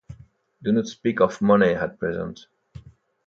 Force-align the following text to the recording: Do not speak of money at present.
Do 0.63 0.71
not 0.71 0.87
speak 0.87 1.21
of 1.21 1.43
money 1.43 1.75
at 1.75 1.99
present. 1.99 2.47